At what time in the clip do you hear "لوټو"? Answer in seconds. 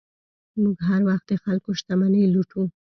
2.33-2.63